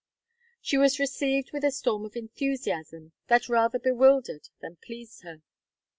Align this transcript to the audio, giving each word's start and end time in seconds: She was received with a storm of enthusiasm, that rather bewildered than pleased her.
She 0.61 0.79
was 0.79 0.97
received 0.97 1.51
with 1.53 1.63
a 1.63 1.69
storm 1.69 2.05
of 2.05 2.15
enthusiasm, 2.15 3.11
that 3.27 3.47
rather 3.47 3.77
bewildered 3.77 4.49
than 4.59 4.77
pleased 4.77 5.21
her. 5.21 5.43